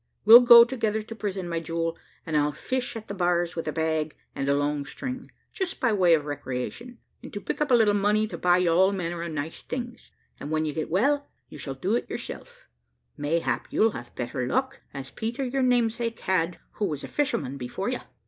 [0.25, 1.95] We'll go together to prison, my jewel,
[2.25, 5.93] and I'll fish at the bars with a bag and a long string, just by
[5.93, 9.21] way of recreation, and to pick up a little money to buy you all manner
[9.21, 10.09] of nice things;
[10.39, 12.67] and when you get well, you shall do it yourself
[13.15, 17.89] mayhap you'll have better luck, as Peter your namesake had, who was a fisherman before
[17.89, 17.99] you.